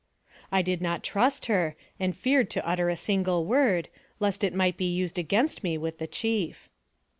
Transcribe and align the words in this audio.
I 0.51 0.63
did 0.63 0.81
not 0.81 1.03
trust 1.03 1.45
her, 1.45 1.75
and 1.99 2.17
feared 2.17 2.49
to 2.49 2.67
utter 2.67 2.89
a 2.89 2.95
single 2.95 3.45
word, 3.45 3.87
lest 4.19 4.43
it 4.43 4.55
might 4.55 4.75
be 4.75 4.91
used 4.91 5.19
against 5.19 5.63
me 5.63 5.77
with 5.77 5.99
the 5.99 6.07
chief. 6.07 6.71